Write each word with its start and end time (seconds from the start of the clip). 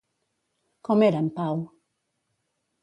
Com 0.89 1.03
era 1.09 1.21
en 1.25 1.31
Pau? 1.37 1.63